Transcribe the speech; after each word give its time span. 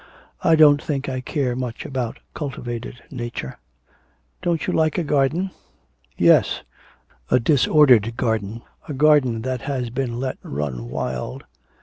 'I 0.43 0.55
don't 0.55 0.81
think 0.81 1.07
I 1.07 1.21
care 1.21 1.55
much 1.55 1.85
about 1.85 2.17
cultivated 2.33 3.03
nature.' 3.11 3.59
'Don't 4.41 4.65
you 4.65 4.73
like 4.73 4.97
a 4.97 5.03
garden?' 5.03 5.51
'Yes; 6.17 6.63
a 7.29 7.39
disordered 7.39 8.17
garden, 8.17 8.63
a 8.87 8.93
garden 8.93 9.43
that 9.43 9.61
has 9.61 9.91
been 9.91 10.19
let 10.19 10.39
run 10.41 10.89
wild.' 10.89 11.43